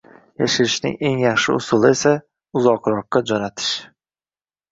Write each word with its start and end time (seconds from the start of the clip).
Yashirishning 0.41 0.95
eng 1.09 1.19
yaxshi 1.23 1.53
usuli 1.57 1.91
esa– 1.97 2.13
uzoqroqqa 2.61 3.21
jo‘natish. 3.33 3.71